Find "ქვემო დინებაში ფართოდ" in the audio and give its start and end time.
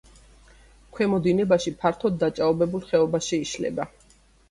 0.95-2.19